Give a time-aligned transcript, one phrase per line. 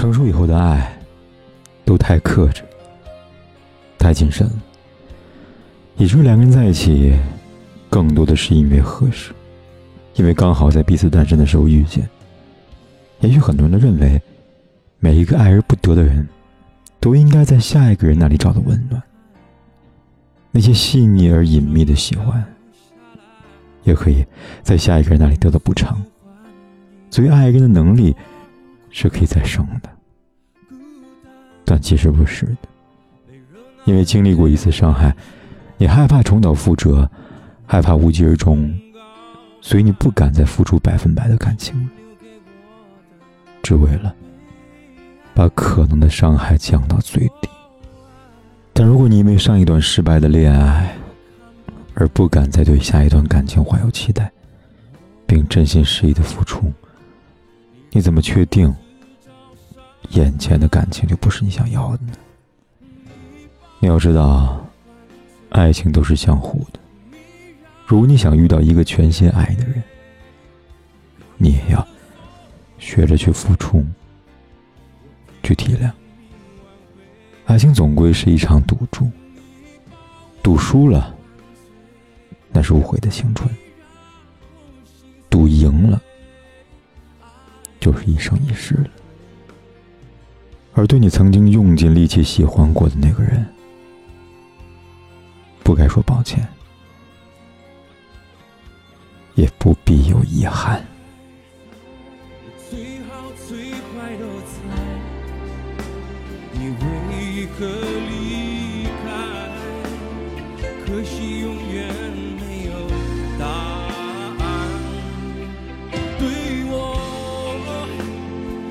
[0.00, 0.98] 成熟以后的爱，
[1.84, 2.62] 都太克制，
[3.98, 4.52] 太谨慎了。
[5.98, 7.14] 以至于两个人在一起，
[7.90, 9.30] 更多的是因为合适，
[10.14, 12.08] 因为刚好在彼此单身的时候遇见。
[13.20, 14.18] 也许很多人都认为，
[15.00, 16.26] 每一个爱而不得的人，
[16.98, 19.02] 都应该在下一个人那里找到温暖。
[20.50, 22.42] 那些细腻而隐秘的喜欢，
[23.84, 24.24] 也可以
[24.62, 26.02] 在下一个人那里得到补偿。
[27.10, 28.16] 所以，爱一个人的能力。
[28.90, 29.90] 是可以再生的，
[31.64, 32.68] 但其实不是的，
[33.84, 35.14] 因为经历过一次伤害，
[35.78, 37.08] 你害怕重蹈覆辙，
[37.66, 38.72] 害怕无疾而终，
[39.60, 41.90] 所以你不敢再付出百分百的感情了，
[43.62, 44.14] 只为了
[45.34, 47.48] 把可能的伤害降到最低。
[48.72, 50.94] 但如果你因为上一段失败的恋爱，
[51.94, 54.30] 而不敢再对下一段感情怀有期待，
[55.26, 56.72] 并真心实意的付出，
[57.90, 58.74] 你怎么确定
[60.10, 62.12] 眼前的感情就不是你想要的呢？
[63.80, 64.64] 你要知道，
[65.50, 66.78] 爱情都是相互的。
[67.86, 69.82] 如果你想遇到一个全心爱的人，
[71.36, 71.86] 你也要
[72.78, 73.84] 学着去付出，
[75.42, 75.90] 去体谅。
[77.46, 79.10] 爱情总归是一场赌注，
[80.42, 81.12] 赌输了，
[82.52, 83.48] 那是无悔的青春；
[87.90, 88.90] 就是一生一世了。
[90.74, 93.44] 而对你曾经用尽力气喜欢过的那个人，
[95.64, 96.46] 不该说抱歉，
[99.34, 100.86] 也不必有遗憾。
[102.70, 104.60] 最好最坏都在，
[106.52, 107.66] 你为何
[108.08, 109.10] 离开？
[110.86, 111.92] 可惜永远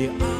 [0.00, 0.39] 你爱。